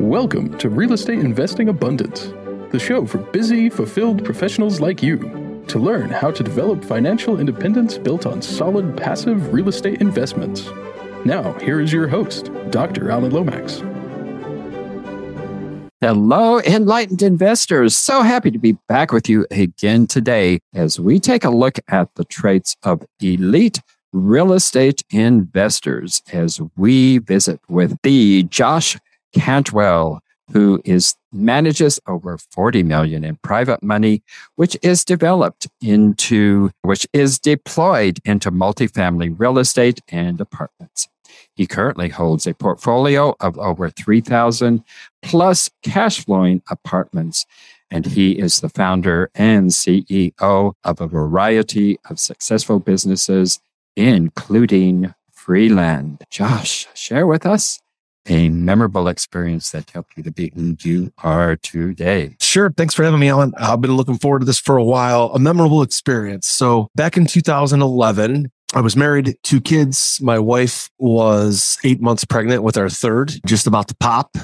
[0.00, 2.26] Welcome to Real Estate Investing Abundance,
[2.70, 7.96] the show for busy, fulfilled professionals like you to learn how to develop financial independence
[7.96, 10.68] built on solid passive real estate investments.
[11.24, 13.10] Now, here is your host, Dr.
[13.10, 13.82] Alan Lomax.
[16.02, 17.96] Hello, enlightened investors.
[17.96, 22.14] So happy to be back with you again today as we take a look at
[22.16, 23.80] the traits of elite
[24.12, 28.98] real estate investors as we visit with the Josh
[29.36, 30.20] Cantwell,
[30.52, 34.22] who is manages over 40 million in private money,
[34.54, 41.08] which is developed into, which is deployed into multifamily real estate and apartments.
[41.54, 44.82] He currently holds a portfolio of over 3,000
[45.22, 47.44] plus cash flowing apartments.
[47.90, 53.60] And he is the founder and CEO of a variety of successful businesses,
[53.96, 56.24] including Freeland.
[56.30, 57.80] Josh, share with us
[58.28, 62.36] a memorable experience that helped you to be who you are today.
[62.40, 62.70] Sure.
[62.70, 63.52] Thanks for having me, Alan.
[63.56, 65.30] I've been looking forward to this for a while.
[65.34, 66.46] A memorable experience.
[66.46, 70.18] So back in 2011, I was married, two kids.
[70.20, 74.36] My wife was eight months pregnant with our third, just about to pop.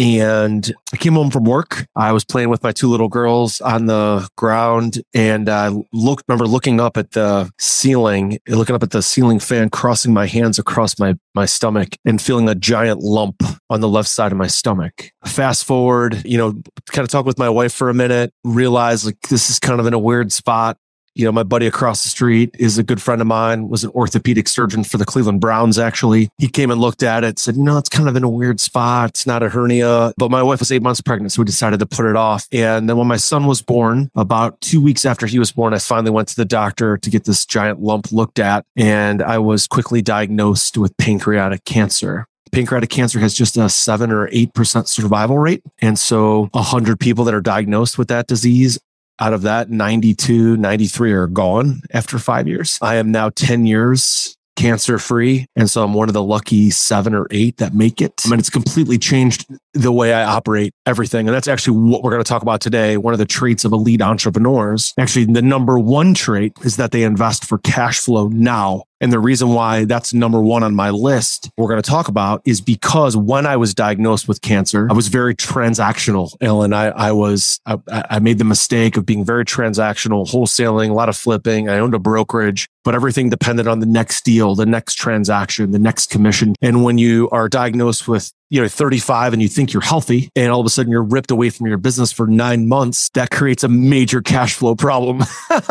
[0.00, 1.86] And I came home from work.
[1.94, 6.46] I was playing with my two little girls on the ground and I looked, remember
[6.46, 10.98] looking up at the ceiling, looking up at the ceiling fan, crossing my hands across
[10.98, 15.10] my, my stomach and feeling a giant lump on the left side of my stomach.
[15.26, 16.52] Fast forward, you know,
[16.92, 19.86] kind of talk with my wife for a minute, realize like this is kind of
[19.86, 20.78] in a weird spot
[21.20, 23.90] you know, my buddy across the street is a good friend of mine, was an
[23.90, 26.30] orthopedic surgeon for the Cleveland Browns, actually.
[26.38, 28.58] He came and looked at it, said, you know, it's kind of in a weird
[28.58, 29.10] spot.
[29.10, 30.14] It's not a hernia.
[30.16, 32.48] But my wife was eight months pregnant, so we decided to put it off.
[32.52, 35.78] And then when my son was born, about two weeks after he was born, I
[35.78, 38.64] finally went to the doctor to get this giant lump looked at.
[38.74, 44.28] And I was quickly diagnosed with pancreatic cancer pancreatic cancer has just a seven or
[44.32, 45.62] eight percent survival rate.
[45.80, 48.78] And so hundred people that are diagnosed with that disease
[49.20, 52.78] out of that, 92, 93 are gone after five years.
[52.80, 55.46] I am now 10 years cancer free.
[55.56, 58.12] And so I'm one of the lucky seven or eight that make it.
[58.24, 61.26] I mean, it's completely changed the way I operate everything.
[61.26, 62.96] And that's actually what we're going to talk about today.
[62.96, 64.92] One of the traits of elite entrepreneurs.
[64.98, 69.18] Actually, the number one trait is that they invest for cash flow now and the
[69.18, 73.16] reason why that's number one on my list we're going to talk about is because
[73.16, 76.72] when I was diagnosed with cancer, I was very transactional, Ellen.
[76.72, 81.08] I, I was, I, I made the mistake of being very transactional, wholesaling, a lot
[81.08, 81.68] of flipping.
[81.68, 85.78] I owned a brokerage, but everything depended on the next deal, the next transaction, the
[85.78, 86.54] next commission.
[86.60, 90.52] And when you are diagnosed with you know 35 and you think you're healthy and
[90.52, 93.64] all of a sudden you're ripped away from your business for 9 months that creates
[93.64, 95.22] a major cash flow problem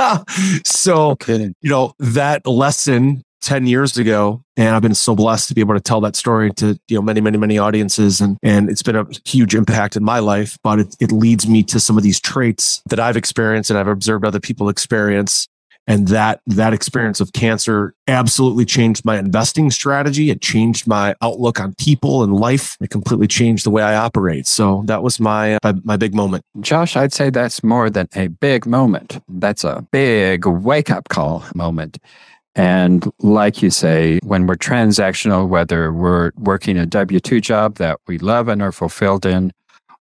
[0.66, 1.53] so okay.
[1.62, 5.73] you know that lesson 10 years ago and i've been so blessed to be able
[5.73, 8.95] to tell that story to you know many many many audiences and and it's been
[8.95, 12.19] a huge impact in my life but it, it leads me to some of these
[12.19, 15.47] traits that i've experienced and i've observed other people experience
[15.89, 20.29] and that that experience of cancer absolutely changed my investing strategy.
[20.29, 22.77] It changed my outlook on people and life.
[22.79, 24.45] It completely changed the way i operate.
[24.47, 26.45] So that was my uh, my, my big moment.
[26.61, 29.22] Josh i'd say that's more than a big moment.
[29.27, 31.97] That's a big wake up call moment.
[32.56, 38.00] And like you say, when we're transactional, whether we're working a W 2 job that
[38.07, 39.53] we love and are fulfilled in,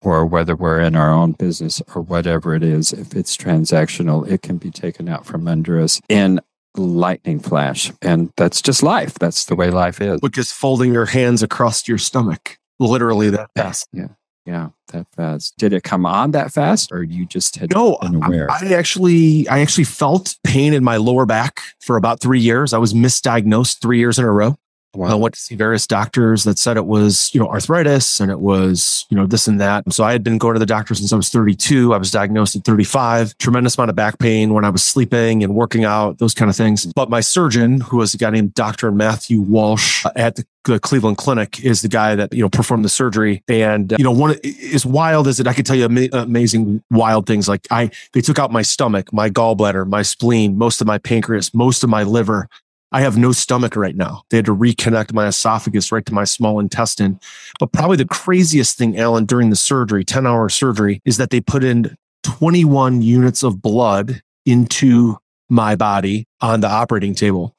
[0.02, 4.42] or whether we're in our own business or whatever it is, if it's transactional, it
[4.42, 6.40] can be taken out from under us in
[6.76, 7.92] lightning flash.
[8.02, 9.14] And that's just life.
[9.14, 10.20] That's the way life is.
[10.20, 13.88] Which is folding your hands across your stomach, literally that fast.
[13.92, 14.08] Yeah.
[14.44, 15.56] Yeah, that fast.
[15.56, 17.96] Did it come on that fast, or you just had no?
[18.02, 22.72] I, I, actually, I actually felt pain in my lower back for about three years.
[22.72, 24.56] I was misdiagnosed three years in a row.
[24.94, 25.08] Wow.
[25.08, 28.40] I went to see various doctors that said it was, you know, arthritis and it
[28.40, 29.90] was, you know, this and that.
[29.92, 31.94] So I had been going to the doctor since I was 32.
[31.94, 33.38] I was diagnosed at 35.
[33.38, 36.56] Tremendous amount of back pain when I was sleeping and working out, those kind of
[36.56, 36.86] things.
[36.86, 38.92] But my surgeon, who was a guy named Dr.
[38.92, 42.88] Matthew Walsh at the the Cleveland Clinic is the guy that you know performed the
[42.88, 44.36] surgery, and uh, you know one
[44.72, 47.48] as wild as it, I could tell you amazing wild things.
[47.48, 51.52] Like I, they took out my stomach, my gallbladder, my spleen, most of my pancreas,
[51.52, 52.48] most of my liver,
[52.92, 54.24] I have no stomach right now.
[54.28, 57.18] They had to reconnect my esophagus right to my small intestine.
[57.58, 61.40] But probably the craziest thing, Alan, during the surgery, 10 hour surgery, is that they
[61.40, 65.16] put in 21 units of blood into
[65.48, 67.54] my body on the operating table.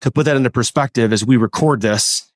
[0.00, 2.29] To put that into perspective, as we record this,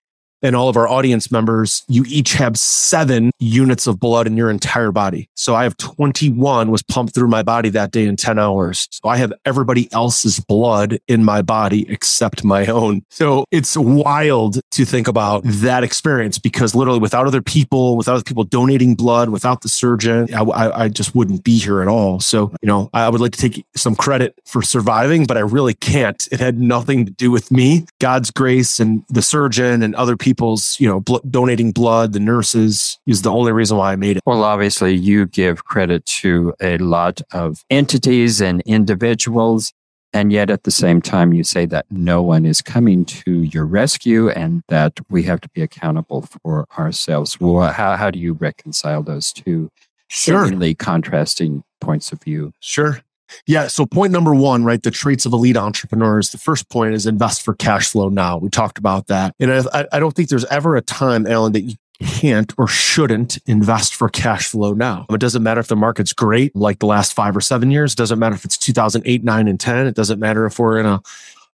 [0.44, 4.50] and all of our audience members, you each have seven units of blood in your
[4.50, 5.28] entire body.
[5.34, 8.86] So I have 21 was pumped through my body that day in 10 hours.
[8.90, 13.02] So I have everybody else's blood in my body except my own.
[13.08, 18.24] So it's wild to think about that experience because literally without other people, without other
[18.24, 22.20] people donating blood, without the surgeon, I, I, I just wouldn't be here at all.
[22.20, 25.74] So, you know, I would like to take some credit for surviving, but I really
[25.74, 26.28] can't.
[26.30, 27.86] It had nothing to do with me.
[27.98, 32.98] God's grace and the surgeon and other people's, you know, bl- donating blood, the nurses
[33.06, 34.22] is the only reason why I made it.
[34.26, 39.72] Well, obviously, you give credit to a lot of entities and individuals.
[40.12, 43.64] And yet at the same time, you say that no one is coming to your
[43.64, 47.38] rescue and that we have to be accountable for ourselves.
[47.40, 49.70] Well, how, how do you reconcile those two
[50.08, 50.44] Sure.
[50.44, 52.52] seemingly contrasting points of view?
[52.60, 53.00] Sure.
[53.46, 53.66] Yeah.
[53.68, 54.82] So point number one, right?
[54.82, 56.30] The traits of elite entrepreneurs.
[56.30, 58.38] The first point is invest for cash flow now.
[58.38, 59.34] We talked about that.
[59.40, 63.38] And I, I don't think there's ever a time, Alan, that you can't or shouldn't
[63.46, 65.06] invest for cash flow now.
[65.10, 67.92] It doesn't matter if the market's great, like the last five or seven years.
[67.92, 69.86] It doesn't matter if it's 2008, nine, and 10.
[69.86, 71.00] It doesn't matter if we're in a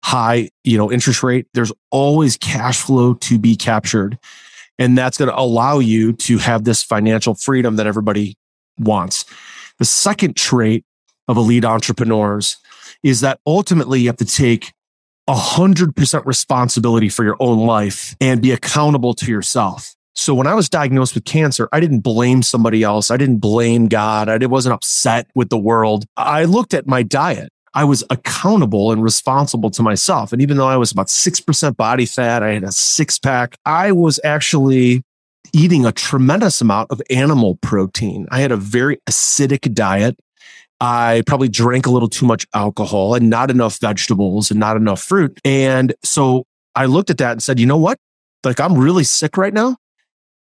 [0.02, 1.46] high, you know, interest rate.
[1.54, 4.18] There's always cash flow to be captured.
[4.78, 8.36] And that's going to allow you to have this financial freedom that everybody
[8.78, 9.26] wants.
[9.78, 10.84] The second trait
[11.30, 12.58] of elite entrepreneurs
[13.02, 14.72] is that ultimately you have to take
[15.28, 19.94] 100% responsibility for your own life and be accountable to yourself.
[20.14, 23.12] So when I was diagnosed with cancer, I didn't blame somebody else.
[23.12, 24.28] I didn't blame God.
[24.28, 26.04] I wasn't upset with the world.
[26.16, 27.50] I looked at my diet.
[27.74, 30.32] I was accountable and responsible to myself.
[30.32, 33.92] And even though I was about 6% body fat, I had a six pack, I
[33.92, 35.04] was actually
[35.52, 38.26] eating a tremendous amount of animal protein.
[38.30, 40.18] I had a very acidic diet.
[40.80, 45.02] I probably drank a little too much alcohol and not enough vegetables and not enough
[45.02, 45.38] fruit.
[45.44, 46.44] And so
[46.74, 47.98] I looked at that and said, you know what?
[48.44, 49.76] Like, I'm really sick right now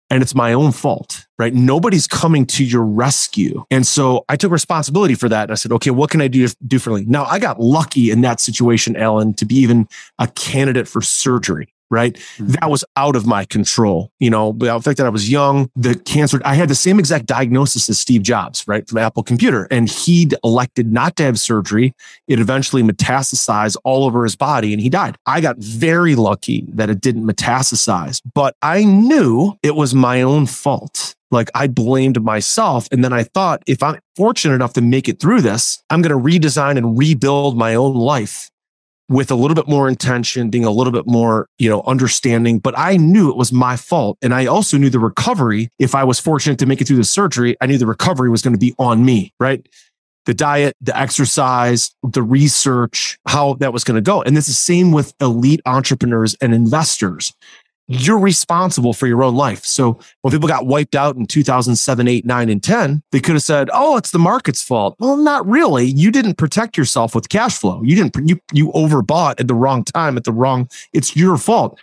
[0.09, 1.53] and it's my own fault, right?
[1.53, 3.63] Nobody's coming to your rescue.
[3.71, 5.43] And so I took responsibility for that.
[5.43, 7.05] And I said, okay, what can I do differently?
[7.05, 9.87] Now I got lucky in that situation, Alan, to be even
[10.19, 12.13] a candidate for surgery right?
[12.13, 12.47] Mm-hmm.
[12.47, 14.11] That was out of my control.
[14.19, 17.27] You know, the fact that I was young, the cancer, I had the same exact
[17.27, 18.87] diagnosis as Steve Jobs, right?
[18.87, 19.67] From Apple Computer.
[19.69, 21.93] And he'd elected not to have surgery.
[22.27, 25.17] It eventually metastasized all over his body and he died.
[25.25, 30.45] I got very lucky that it didn't metastasize, but I knew it was my own
[30.47, 31.15] fault.
[31.31, 32.87] Like I blamed myself.
[32.91, 36.11] And then I thought, if I'm fortunate enough to make it through this, I'm going
[36.11, 38.50] to redesign and rebuild my own life
[39.11, 42.59] with a little bit more intention, being a little bit more, you know, understanding.
[42.59, 44.17] But I knew it was my fault.
[44.21, 47.03] And I also knew the recovery, if I was fortunate to make it through the
[47.03, 49.67] surgery, I knew the recovery was going to be on me, right?
[50.25, 54.21] The diet, the exercise, the research, how that was going to go.
[54.21, 57.33] And this is same with elite entrepreneurs and investors
[57.87, 59.65] you're responsible for your own life.
[59.65, 63.43] So when people got wiped out in 2007, 8, 9, and 10, they could have
[63.43, 64.95] said, oh, it's the market's fault.
[64.99, 65.85] Well, not really.
[65.85, 67.81] You didn't protect yourself with cash flow.
[67.83, 71.77] You didn't, you, you overbought at the wrong time, at the wrong, it's your fault.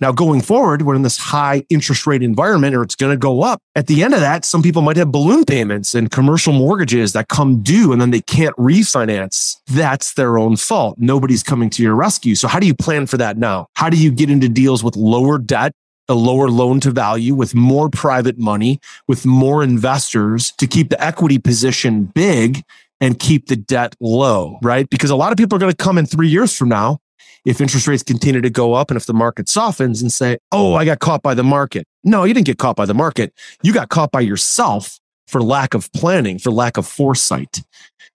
[0.00, 3.42] Now, going forward, we're in this high interest rate environment, or it's going to go
[3.42, 3.60] up.
[3.76, 7.28] At the end of that, some people might have balloon payments and commercial mortgages that
[7.28, 9.56] come due and then they can't refinance.
[9.68, 10.96] That's their own fault.
[10.98, 12.34] Nobody's coming to your rescue.
[12.34, 13.68] So, how do you plan for that now?
[13.74, 15.72] How do you get into deals with lower debt?
[16.08, 21.02] A lower loan to value with more private money, with more investors to keep the
[21.02, 22.62] equity position big
[23.00, 24.88] and keep the debt low, right?
[24.90, 26.98] Because a lot of people are going to come in three years from now
[27.44, 30.74] if interest rates continue to go up and if the market softens and say, Oh,
[30.74, 31.86] I got caught by the market.
[32.02, 33.32] No, you didn't get caught by the market.
[33.62, 37.62] You got caught by yourself for lack of planning, for lack of foresight.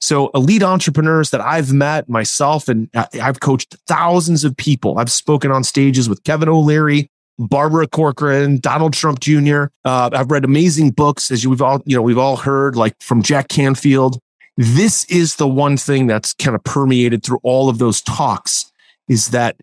[0.02, 4.98] So elite entrepreneurs that I've met myself and I've coached thousands of people.
[4.98, 9.66] I've spoken on stages with Kevin O'Leary, Barbara Corcoran, Donald Trump Jr.
[9.84, 13.22] Uh, I've read amazing books, as we've all, you know, we've all heard, like from
[13.22, 14.20] Jack Canfield.
[14.56, 18.69] This is the one thing that's kind of permeated through all of those talks
[19.10, 19.58] is that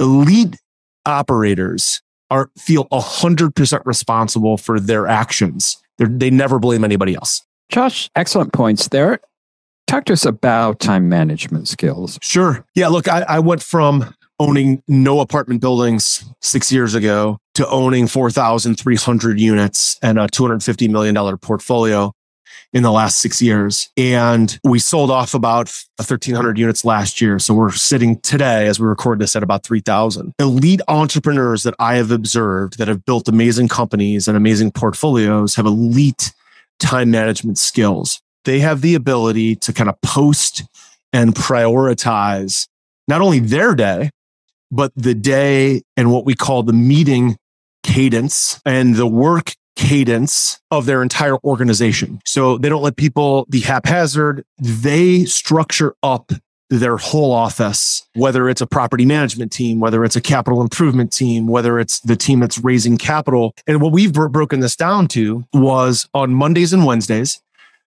[0.00, 0.56] elite
[1.04, 5.76] operators are feel 100% responsible for their actions.
[5.98, 7.44] They're, they never blame anybody else.
[7.68, 9.20] Josh, excellent points there.
[9.86, 12.18] Talk to us about time management skills.
[12.22, 12.64] Sure.
[12.74, 18.06] Yeah, look, I, I went from owning no apartment buildings six years ago to owning
[18.06, 22.12] 4,300 units and a $250 million portfolio
[22.72, 23.90] in the last six years.
[23.96, 27.38] And we sold off about 1,300 units last year.
[27.38, 30.32] So we're sitting today, as we record this, at about 3,000.
[30.38, 35.66] Elite entrepreneurs that I have observed that have built amazing companies and amazing portfolios have
[35.66, 36.32] elite
[36.78, 38.20] time management skills.
[38.44, 40.64] They have the ability to kind of post
[41.12, 42.66] and prioritize
[43.06, 44.10] not only their day,
[44.70, 47.36] but the day and what we call the meeting
[47.82, 52.20] cadence and the work cadence of their entire organization.
[52.24, 54.44] So they don't let people be haphazard.
[54.58, 56.32] They structure up
[56.70, 61.46] their whole office, whether it's a property management team, whether it's a capital improvement team,
[61.46, 63.54] whether it's the team that's raising capital.
[63.66, 67.42] And what we've bro- broken this down to was on Mondays and Wednesdays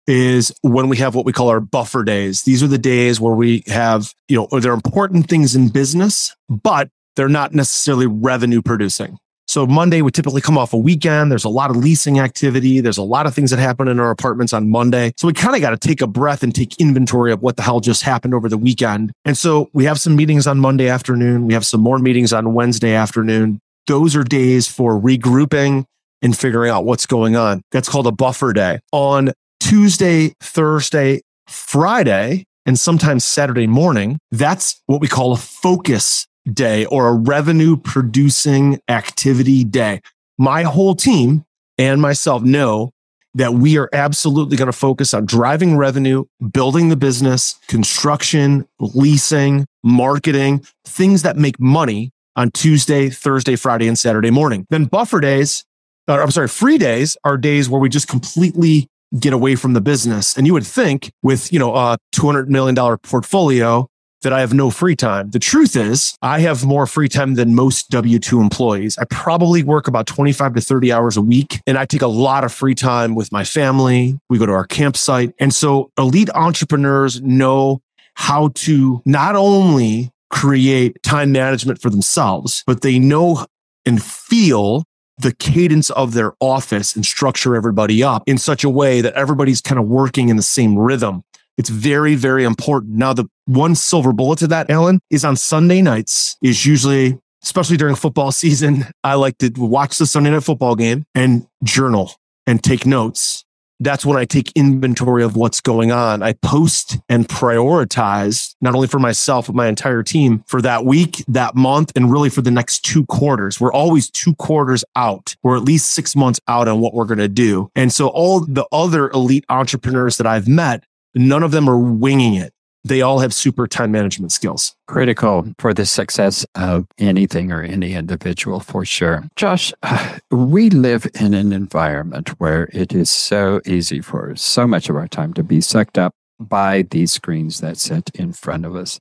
[0.08, 2.44] is when we have what we call our buffer days.
[2.44, 6.90] These are the days where we have, you know, they're important things in business, but
[7.16, 9.18] they're not necessarily revenue producing.
[9.56, 11.32] So Monday would typically come off a weekend.
[11.32, 12.82] There's a lot of leasing activity.
[12.82, 15.14] There's a lot of things that happen in our apartments on Monday.
[15.16, 17.62] So we kind of got to take a breath and take inventory of what the
[17.62, 19.14] hell just happened over the weekend.
[19.24, 21.48] And so we have some meetings on Monday afternoon.
[21.48, 23.62] We have some more meetings on Wednesday afternoon.
[23.88, 25.86] Those are days for regrouping
[26.22, 27.62] and figuring out what's going on.
[27.72, 28.82] That's called a buffer day.
[28.92, 29.32] On
[29.62, 37.08] Tuesday, Thursday, Friday, and sometimes Saturday morning, that's what we call a focus day or
[37.08, 40.02] a revenue producing activity day.
[40.38, 41.46] My whole team
[41.78, 42.92] and myself know
[43.34, 49.66] that we are absolutely going to focus on driving revenue, building the business, construction, leasing,
[49.84, 54.66] marketing, things that make money on Tuesday, Thursday, Friday, and Saturday morning.
[54.70, 55.66] Then buffer days,
[56.08, 58.88] or I'm sorry, free days are days where we just completely
[59.20, 60.38] get away from the business.
[60.38, 63.88] And you would think with, you know, a $200 million portfolio
[64.26, 65.30] that I have no free time.
[65.30, 68.98] The truth is, I have more free time than most W 2 employees.
[68.98, 72.44] I probably work about 25 to 30 hours a week, and I take a lot
[72.44, 74.20] of free time with my family.
[74.28, 75.36] We go to our campsite.
[75.38, 77.82] And so elite entrepreneurs know
[78.16, 83.46] how to not only create time management for themselves, but they know
[83.86, 84.86] and feel
[85.18, 89.62] the cadence of their office and structure everybody up in such a way that everybody's
[89.62, 91.24] kind of working in the same rhythm.
[91.58, 92.96] It's very, very important.
[92.96, 97.78] Now, the one silver bullet to that, Alan, is on Sunday nights is usually, especially
[97.78, 102.14] during football season, I like to watch the Sunday night football game and journal
[102.46, 103.44] and take notes.
[103.82, 106.24] That's when I take inventory of what's going on.
[106.24, 111.26] I post and prioritize not only for myself, but my entire team for that week,
[111.28, 113.60] that month, and really for the next two quarters.
[113.60, 115.36] We're always two quarters out.
[115.44, 117.70] We're at least six months out on what we're going to do.
[117.76, 120.86] And so all the other elite entrepreneurs that I've met,
[121.16, 122.54] none of them are winging it.
[122.84, 124.76] They all have super time management skills.
[124.88, 129.24] Critical for the success of anything or any individual, for sure.
[129.36, 129.74] Josh,
[130.32, 135.08] we live in an environment where it is so easy for so much of our
[135.08, 139.00] time to be sucked up by these screens that sit in front of us.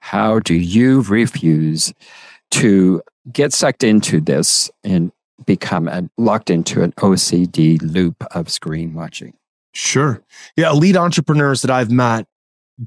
[0.00, 1.92] How do you refuse
[2.52, 3.02] to
[3.32, 5.10] get sucked into this and
[5.44, 9.34] become a, locked into an OCD loop of screen watching?
[9.74, 10.22] Sure.
[10.56, 10.70] Yeah.
[10.70, 12.26] Elite entrepreneurs that I've met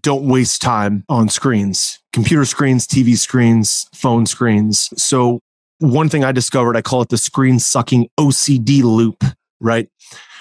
[0.02, 4.90] don't waste time on screens, computer screens, TV screens, phone screens.
[5.02, 5.40] So
[5.80, 9.24] one thing I discovered, I call it the screen sucking OCD loop,
[9.62, 9.88] right?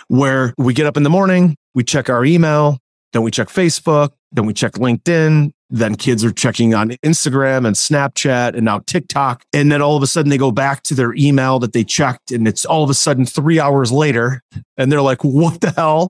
[0.08, 2.78] Where we get up in the morning, we check our email,
[3.12, 7.76] then we check Facebook, then we check LinkedIn, then kids are checking on Instagram and
[7.76, 9.44] Snapchat and now TikTok.
[9.52, 12.30] And then all of a sudden they go back to their email that they checked
[12.30, 14.42] and it's all of a sudden three hours later
[14.76, 16.08] and they're like, what the hell?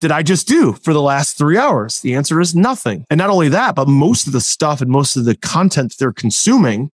[0.00, 2.00] Did I just do for the last three hours?
[2.00, 3.04] The answer is nothing.
[3.10, 6.12] And not only that, but most of the stuff and most of the content they're
[6.12, 6.90] consuming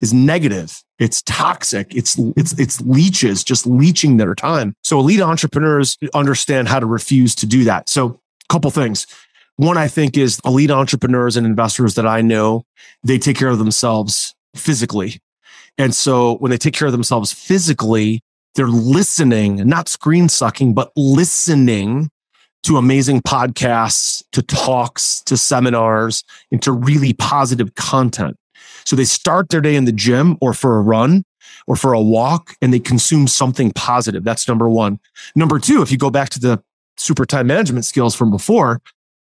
[0.00, 0.82] is negative.
[0.98, 1.94] It's toxic.
[1.94, 4.74] It's, it's, it's leeches just leeching their time.
[4.82, 7.88] So elite entrepreneurs understand how to refuse to do that.
[7.88, 9.06] So a couple things.
[9.56, 12.62] One, I think is elite entrepreneurs and investors that I know,
[13.02, 15.20] they take care of themselves physically.
[15.76, 18.20] And so when they take care of themselves physically,
[18.54, 22.08] they're listening, not screen sucking, but listening
[22.64, 28.36] to amazing podcasts, to talks, to seminars, into really positive content.
[28.84, 31.24] So they start their day in the gym or for a run
[31.66, 34.24] or for a walk and they consume something positive.
[34.24, 34.98] That's number one.
[35.36, 36.62] Number two, if you go back to the
[36.96, 38.80] super time management skills from before,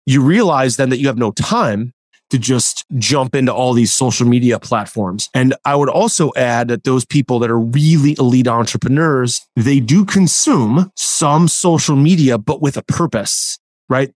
[0.07, 1.94] you realize then that you have no time
[2.35, 5.31] to just jump into all these social media platforms.
[5.35, 10.05] And I would also add that those people that are really elite entrepreneurs, they do
[10.05, 14.13] consume some social media, but with a purpose, right?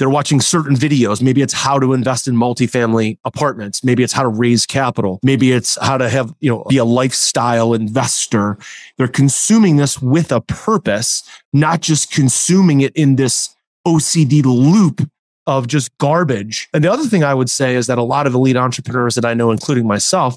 [0.00, 1.22] They're watching certain videos.
[1.22, 3.84] Maybe it's how to invest in multifamily apartments.
[3.84, 5.20] Maybe it's how to raise capital.
[5.22, 8.58] Maybe it's how to have, you know, be a lifestyle investor.
[8.98, 11.22] They're consuming this with a purpose,
[11.52, 13.54] not just consuming it in this
[13.86, 15.08] OCD loop
[15.46, 16.68] of just garbage.
[16.72, 19.24] And the other thing I would say is that a lot of elite entrepreneurs that
[19.24, 20.36] I know, including myself,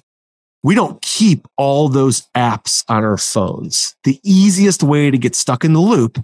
[0.64, 3.96] we don't keep all those apps on our phones.
[4.06, 6.24] The easiest way to get stuck in the loop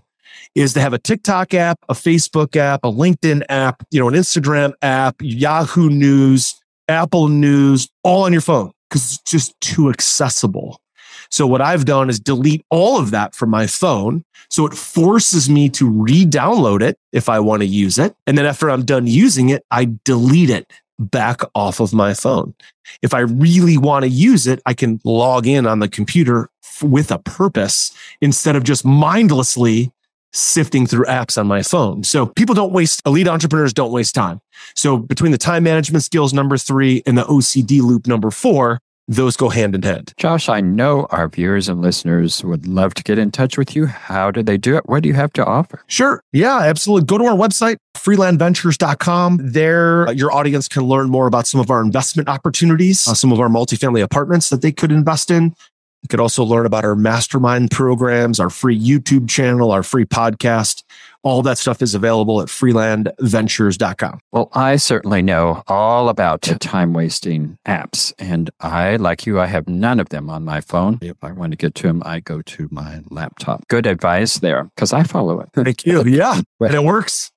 [0.56, 4.14] is to have a TikTok app, a Facebook app, a LinkedIn app, you know, an
[4.14, 6.56] Instagram app, Yahoo News,
[6.88, 10.82] Apple News, all on your phone because it's just too accessible.
[11.30, 14.24] So what I've done is delete all of that from my phone.
[14.50, 18.16] So it forces me to re-download it if I want to use it.
[18.26, 22.54] And then after I'm done using it, I delete it back off of my phone.
[23.02, 26.50] If I really want to use it, I can log in on the computer
[26.82, 29.92] with a purpose instead of just mindlessly
[30.32, 32.04] sifting through apps on my phone.
[32.04, 34.42] So people don't waste, elite entrepreneurs don't waste time.
[34.76, 39.36] So between the time management skills number three and the OCD loop number four, those
[39.36, 40.14] go hand in hand.
[40.18, 43.88] Josh, I know our viewers and listeners would love to get in touch with you.
[43.88, 44.88] How do they do it?
[44.88, 45.82] What do you have to offer?
[45.88, 46.24] Sure.
[46.32, 47.08] Yeah, absolutely.
[47.08, 49.40] Go to our website, freelandventures.com.
[49.52, 53.32] There, uh, your audience can learn more about some of our investment opportunities, uh, some
[53.32, 55.56] of our multifamily apartments that they could invest in.
[56.02, 60.84] You could also learn about our mastermind programs, our free YouTube channel, our free podcast.
[61.24, 64.20] All that stuff is available at freelandventures.com.
[64.32, 68.14] Well, I certainly know all about time wasting apps.
[68.18, 71.00] And I, like you, I have none of them on my phone.
[71.02, 73.68] If I want to get to them, I go to my laptop.
[73.68, 75.50] Good advice there because I follow it.
[75.54, 76.06] Thank you.
[76.06, 76.40] Yeah.
[76.62, 77.32] and it works.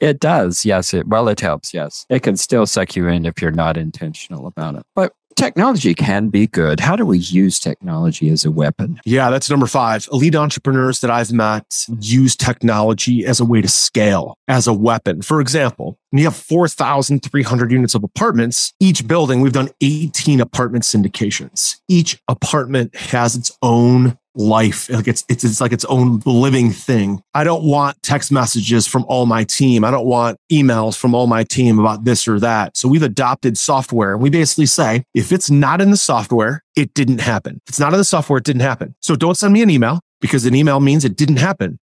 [0.00, 0.64] It does.
[0.64, 0.92] Yes.
[0.92, 1.72] It, well, it helps.
[1.72, 2.06] Yes.
[2.08, 4.82] It can still suck you in if you're not intentional about it.
[4.96, 6.80] But technology can be good.
[6.80, 9.00] How do we use technology as a weapon?
[9.06, 10.06] Yeah, that's number five.
[10.12, 11.94] Elite entrepreneurs that I've met mm-hmm.
[12.00, 15.22] use technology as a way to scale, as a weapon.
[15.22, 20.84] For example, when you have 4,300 units of apartments, each building, we've done 18 apartment
[20.84, 21.76] syndications.
[21.88, 24.88] Each apartment has its own life.
[24.90, 27.22] Like it's, it's, it's like its own living thing.
[27.34, 29.84] I don't want text messages from all my team.
[29.84, 32.76] I don't want emails from all my team about this or that.
[32.76, 36.94] So we've adopted software and we basically say, if it's not in the software, it
[36.94, 37.60] didn't happen.
[37.66, 38.94] If it's not in the software, it didn't happen.
[39.00, 41.78] So don't send me an email because an email means it didn't happen.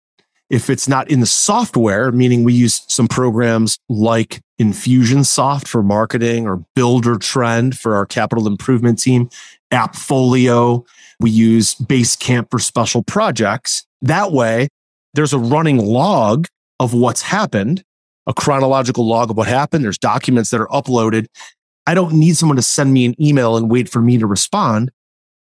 [0.50, 6.46] If it's not in the software, meaning we use some programs like Infusionsoft for marketing
[6.46, 9.30] or Buildertrend for our capital improvement team,
[9.72, 10.86] Appfolio,
[11.18, 13.86] we use Basecamp for special projects.
[14.02, 14.68] That way,
[15.14, 16.46] there's a running log
[16.78, 17.82] of what's happened,
[18.26, 19.84] a chronological log of what happened.
[19.84, 21.26] There's documents that are uploaded.
[21.86, 24.90] I don't need someone to send me an email and wait for me to respond.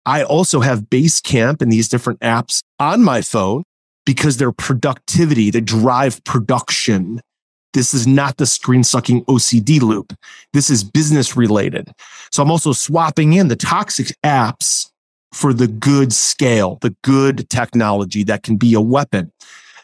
[0.05, 3.63] I also have Basecamp and these different apps on my phone
[4.05, 7.21] because their productivity, they drive production.
[7.73, 10.13] This is not the screen sucking OCD loop.
[10.53, 11.91] This is business related.
[12.31, 14.89] So I'm also swapping in the toxic apps
[15.33, 19.31] for the good scale, the good technology that can be a weapon.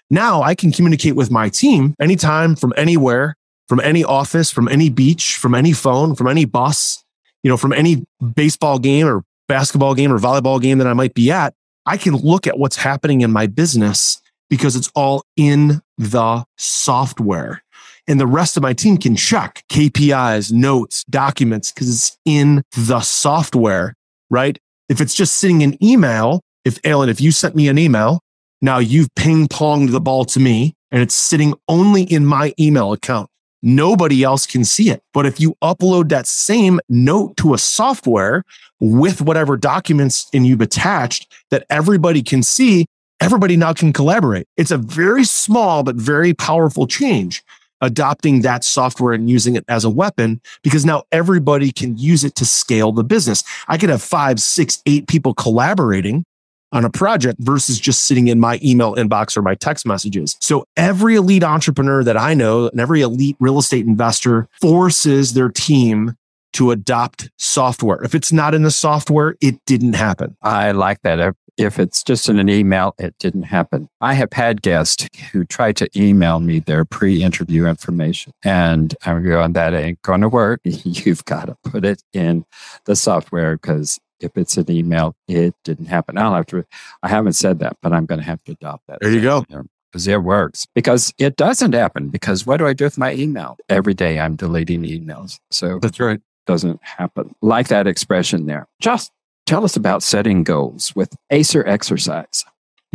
[0.09, 3.35] Now I can communicate with my team anytime from anywhere,
[3.67, 7.03] from any office, from any beach, from any phone, from any bus,
[7.43, 11.13] you know, from any baseball game or basketball game or volleyball game that I might
[11.13, 11.53] be at.
[11.87, 17.63] I can look at what's happening in my business because it's all in the software.
[18.09, 22.99] And the rest of my team can check KPIs, notes, documents because it's in the
[22.99, 23.95] software,
[24.29, 24.57] right?
[24.89, 28.19] If it's just sitting in email, if Alan, if you sent me an email,
[28.61, 32.91] now you've ping ponged the ball to me and it's sitting only in my email
[32.91, 33.29] account.
[33.61, 35.01] Nobody else can see it.
[35.13, 38.43] But if you upload that same note to a software
[38.79, 42.85] with whatever documents and you've attached that everybody can see,
[43.19, 44.47] everybody now can collaborate.
[44.57, 47.43] It's a very small, but very powerful change
[47.81, 52.35] adopting that software and using it as a weapon because now everybody can use it
[52.35, 53.43] to scale the business.
[53.67, 56.25] I could have five, six, eight people collaborating
[56.71, 60.37] on a project versus just sitting in my email inbox or my text messages.
[60.41, 65.49] So every elite entrepreneur that I know and every elite real estate investor forces their
[65.49, 66.15] team
[66.53, 68.01] to adopt software.
[68.03, 70.35] If it's not in the software, it didn't happen.
[70.41, 73.89] I like that if it's just in an email, it didn't happen.
[73.99, 79.23] I have had guests who tried to email me their pre interview information, and I'm
[79.23, 80.61] going, that ain't going to work.
[80.63, 82.45] You've got to put it in
[82.85, 86.17] the software because if it's an email, it didn't happen.
[86.17, 86.65] I'll have to,
[87.03, 88.99] I haven't said that, but I'm going to have to adopt that.
[89.01, 89.45] There you go.
[89.91, 90.67] Because it works.
[90.75, 92.09] Because it doesn't happen.
[92.09, 93.57] Because what do I do with my email?
[93.69, 95.39] Every day I'm deleting emails.
[95.51, 96.19] So that's right.
[96.45, 97.35] Doesn't happen.
[97.41, 98.67] Like that expression there.
[98.79, 99.11] Just
[99.47, 102.43] Tell us about setting goals with Acer exercise.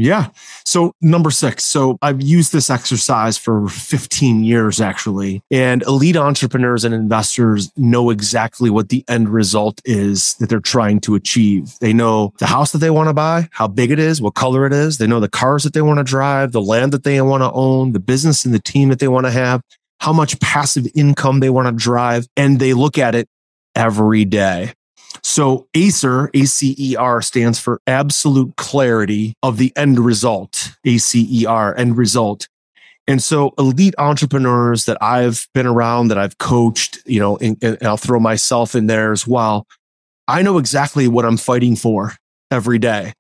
[0.03, 0.31] Yeah.
[0.65, 1.65] So number six.
[1.65, 5.43] So I've used this exercise for 15 years actually.
[5.49, 10.99] And elite entrepreneurs and investors know exactly what the end result is that they're trying
[11.03, 11.79] to achieve.
[11.81, 14.67] They know the house that they want to buy, how big it is, what color
[14.67, 14.99] it is.
[14.99, 17.53] They know the cars that they want to drive, the land that they want to
[17.53, 19.63] own, the business and the team that they want to have,
[20.01, 22.27] how much passive income they want to drive.
[22.37, 23.29] And they look at it
[23.77, 24.73] every day.
[25.23, 32.49] So ACER, ACER stands for absolute clarity of the end result, ACER, end result.
[33.07, 37.83] And so elite entrepreneurs that I've been around, that I've coached, you know, and, and
[37.83, 39.67] I'll throw myself in there as well.
[40.29, 42.15] I know exactly what I'm fighting for
[42.51, 43.13] every day.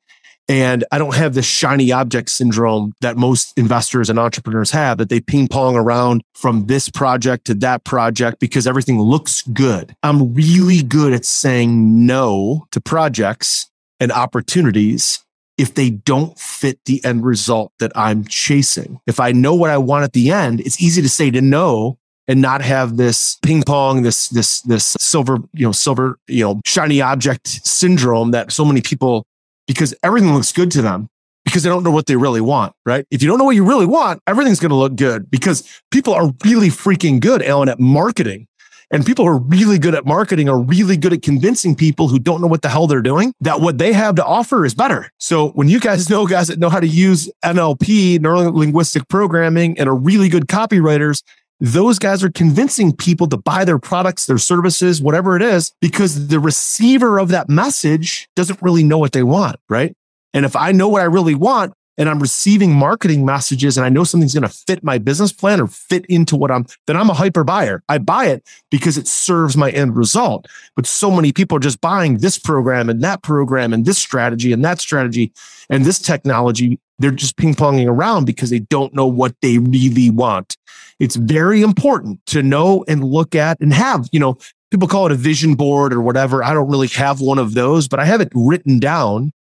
[0.48, 5.08] And I don't have the shiny object syndrome that most investors and entrepreneurs have that
[5.08, 9.94] they ping pong around from this project to that project because everything looks good.
[10.02, 15.20] I'm really good at saying no to projects and opportunities
[15.58, 18.98] if they don't fit the end result that I'm chasing.
[19.06, 21.98] If I know what I want at the end, it's easy to say to no
[22.26, 26.60] and not have this ping pong, this this this silver, you know, silver, you know,
[26.64, 29.24] shiny object syndrome that so many people
[29.66, 31.08] because everything looks good to them
[31.44, 33.06] because they don't know what they really want, right?
[33.10, 36.14] If you don't know what you really want, everything's going to look good because people
[36.14, 38.46] are really freaking good, Alan, at marketing.
[38.92, 42.18] And people who are really good at marketing are really good at convincing people who
[42.18, 45.10] don't know what the hell they're doing that what they have to offer is better.
[45.18, 49.78] So when you guys know guys that know how to use NLP, neuro linguistic programming,
[49.78, 51.22] and are really good copywriters,
[51.62, 56.26] those guys are convincing people to buy their products, their services, whatever it is, because
[56.26, 59.94] the receiver of that message doesn't really know what they want, right?
[60.34, 63.88] And if I know what I really want, and I'm receiving marketing messages and I
[63.88, 67.10] know something's going to fit my business plan or fit into what I'm, then I'm
[67.10, 67.82] a hyper buyer.
[67.88, 70.46] I buy it because it serves my end result.
[70.74, 74.52] But so many people are just buying this program and that program and this strategy
[74.52, 75.32] and that strategy
[75.68, 76.78] and this technology.
[76.98, 80.56] They're just ping ponging around because they don't know what they really want.
[80.98, 84.38] It's very important to know and look at and have, you know,
[84.70, 86.44] people call it a vision board or whatever.
[86.44, 89.32] I don't really have one of those, but I have it written down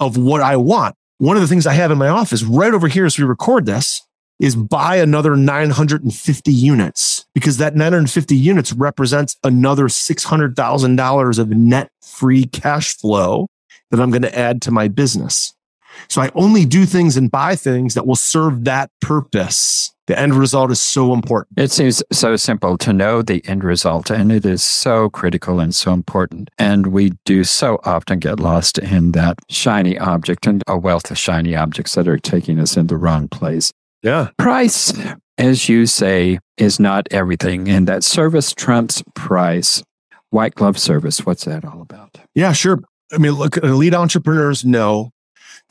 [0.00, 2.88] of what I want one of the things I have in my office right over
[2.88, 4.02] here as we record this
[4.40, 12.44] is buy another 950 units because that 950 units represents another $600,000 of net free
[12.46, 13.46] cash flow
[13.92, 15.54] that I'm going to add to my business.
[16.08, 19.92] So I only do things and buy things that will serve that purpose.
[20.08, 21.58] The end result is so important.
[21.58, 25.74] It seems so simple to know the end result, and it is so critical and
[25.74, 26.50] so important.
[26.58, 31.18] And we do so often get lost in that shiny object and a wealth of
[31.18, 33.72] shiny objects that are taking us in the wrong place.
[34.02, 34.30] Yeah.
[34.38, 34.92] Price,
[35.38, 39.82] as you say, is not everything, and that service trumps price.
[40.30, 42.18] White glove service, what's that all about?
[42.34, 42.80] Yeah, sure.
[43.12, 45.10] I mean, look, elite entrepreneurs know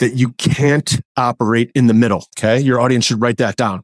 [0.01, 2.25] that you can't operate in the middle.
[2.37, 2.59] Okay.
[2.59, 3.83] Your audience should write that down.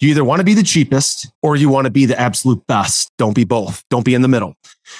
[0.00, 3.12] You either want to be the cheapest or you want to be the absolute best.
[3.18, 3.84] Don't be both.
[3.90, 4.54] Don't be in the middle.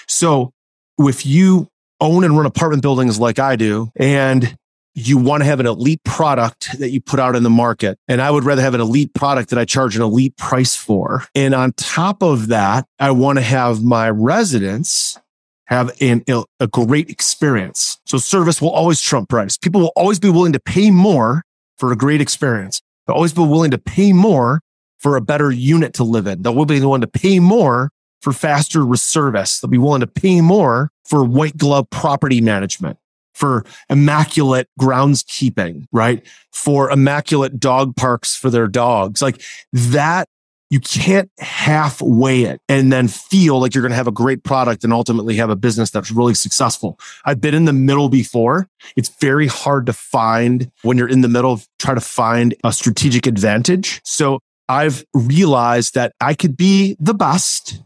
[0.07, 0.53] So
[0.99, 1.69] if you
[2.01, 4.57] own and run apartment buildings like I do, and
[4.99, 7.99] you want to have an elite product that you put out in the market.
[8.09, 11.25] And I would rather have an elite product that I charge an elite price for.
[11.35, 15.19] And on top of that, I want to have my residents
[15.67, 16.25] have an,
[16.61, 17.99] a great experience.
[18.07, 19.57] So service will always trump price.
[19.57, 21.43] People will always be willing to pay more
[21.79, 22.81] for a great experience.
[23.07, 24.61] They'll always be willing to pay more
[24.99, 26.43] for a better unit to live in.
[26.43, 27.91] They'll be willing to pay more
[28.23, 29.61] for faster service.
[29.61, 32.99] They'll be willing to pay more for white glove property management,
[33.35, 36.27] for immaculate groundskeeping, right?
[36.53, 39.21] For immaculate dog parks for their dogs.
[39.23, 40.29] Like that
[40.71, 44.83] you can't halfway it and then feel like you're going to have a great product
[44.83, 46.99] and ultimately have a business that's really successful.
[47.25, 48.69] I've been in the middle before.
[48.97, 53.27] It's very hard to find when you're in the middle, try to find a strategic
[53.27, 54.01] advantage.
[54.05, 57.81] So I've realized that I could be the best,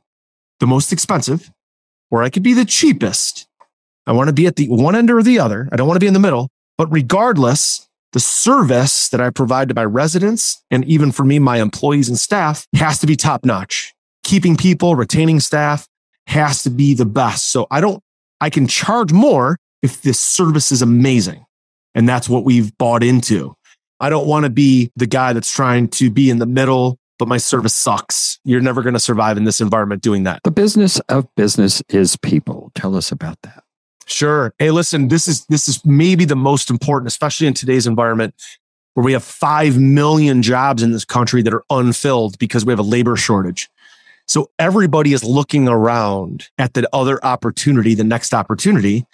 [0.58, 1.50] the most expensive,
[2.10, 3.46] or I could be the cheapest.
[4.06, 5.68] I want to be at the one end or the other.
[5.70, 9.68] I don't want to be in the middle, but regardless, the service that I provide
[9.68, 13.44] to my residents and even for me, my employees and staff has to be top
[13.44, 13.94] notch.
[14.24, 15.86] Keeping people, retaining staff
[16.26, 17.50] has to be the best.
[17.50, 18.02] So I don't,
[18.40, 21.44] I can charge more if this service is amazing.
[21.94, 23.54] And that's what we've bought into.
[23.98, 27.28] I don't want to be the guy that's trying to be in the middle, but
[27.28, 28.38] my service sucks.
[28.44, 30.40] You're never going to survive in this environment doing that.
[30.44, 32.70] The business of business is people.
[32.74, 33.62] Tell us about that.
[34.10, 34.52] Sure.
[34.58, 38.34] Hey, listen, this is this is maybe the most important, especially in today's environment
[38.94, 42.80] where we have 5 million jobs in this country that are unfilled because we have
[42.80, 43.68] a labor shortage.
[44.26, 49.04] So everybody is looking around at the other opportunity, the next opportunity,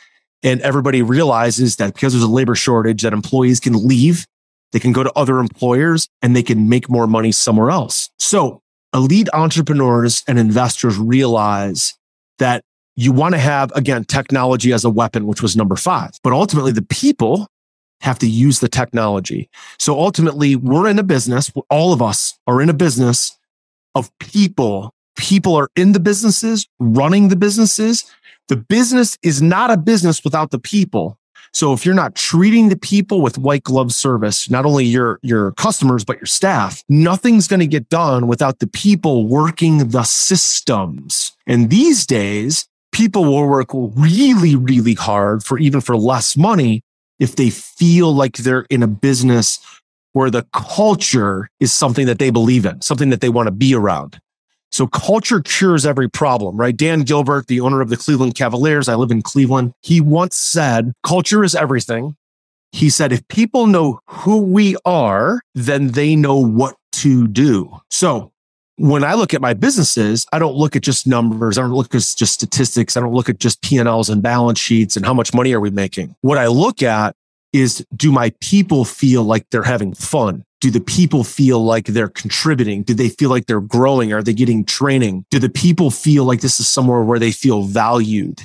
[0.43, 4.27] and everybody realizes that because there's a labor shortage that employees can leave,
[4.73, 8.11] they can go to other employers and they can make more money somewhere else.
[8.19, 8.63] So
[8.95, 11.95] elite entrepreneurs and investors realize
[12.39, 12.63] that
[12.97, 16.13] you want to have, again, technology as a weapon, which was number five.
[16.23, 17.49] But ultimately, the people
[18.01, 19.49] have to use the technology.
[19.79, 23.39] So ultimately, we're in a business, all of us are in a business
[23.95, 24.95] of people.
[25.17, 28.05] People are in the businesses, running the businesses.
[28.49, 31.19] The business is not a business without the people.
[31.53, 35.53] So if you're not treating the people with white glove service, not only your, your
[35.53, 41.33] customers, but your staff, nothing's going to get done without the people working the systems.
[41.47, 46.83] And these days, people will work really, really hard for even for less money
[47.19, 49.61] if they feel like they're in a business
[50.15, 53.75] where the culture is something that they believe in, something that they want to be
[53.75, 54.19] around.
[54.73, 56.75] So culture cures every problem, right?
[56.75, 59.75] Dan Gilbert, the owner of the Cleveland Cavaliers, I live in Cleveland.
[59.83, 62.17] He once said, culture is everything.
[62.73, 67.79] He said, if people know who we are, then they know what to do.
[67.91, 68.33] So
[68.77, 71.57] when I look at my businesses, I don't look at just numbers.
[71.59, 72.97] I don't look at just statistics.
[72.97, 75.71] I don't look at just P&Ls and balance sheets and how much money are we
[75.71, 76.15] making.
[76.21, 77.17] What I look at
[77.53, 80.45] is do my people feel like they're having fun?
[80.61, 82.83] Do the people feel like they're contributing?
[82.83, 84.13] Do they feel like they're growing?
[84.13, 85.25] Are they getting training?
[85.31, 88.43] Do the people feel like this is somewhere where they feel valued?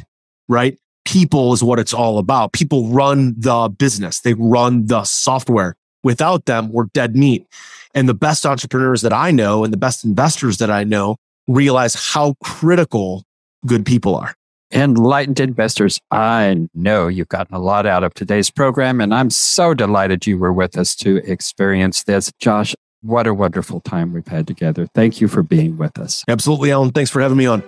[0.47, 0.77] Right?
[1.03, 2.53] People is what it's all about.
[2.53, 4.21] People run the business.
[4.21, 5.75] They run the software.
[6.03, 7.45] Without them, we're dead meat.
[7.93, 12.13] And the best entrepreneurs that I know and the best investors that I know realize
[12.13, 13.23] how critical
[13.65, 14.33] good people are.
[14.73, 19.73] Enlightened investors, I know you've gotten a lot out of today's program, and I'm so
[19.73, 22.31] delighted you were with us to experience this.
[22.39, 24.87] Josh, what a wonderful time we've had together.
[24.95, 26.23] Thank you for being with us.
[26.27, 26.91] Absolutely, Alan.
[26.91, 27.63] Thanks for having me on.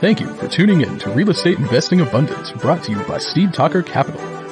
[0.00, 3.54] Thank you for tuning in to Real Estate Investing Abundance, brought to you by Steed
[3.54, 4.20] Talker Capital,